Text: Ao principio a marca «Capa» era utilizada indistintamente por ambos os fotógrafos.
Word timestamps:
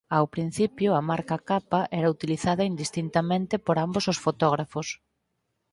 Ao 0.15 0.25
principio 0.35 0.89
a 0.93 1.01
marca 1.09 1.37
«Capa» 1.49 1.81
era 1.99 2.11
utilizada 2.15 2.67
indistintamente 2.71 3.55
por 3.65 3.75
ambos 3.85 4.05
os 4.11 4.21
fotógrafos. 4.25 4.87